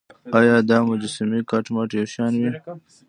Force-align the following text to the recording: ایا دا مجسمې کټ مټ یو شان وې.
ایا 0.37 0.57
دا 0.69 0.77
مجسمې 0.89 1.39
کټ 1.51 1.65
مټ 1.75 1.89
یو 1.97 2.05
شان 2.13 2.33
وې. 2.39 2.51